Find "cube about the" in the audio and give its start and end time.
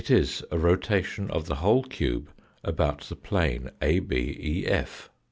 1.83-3.15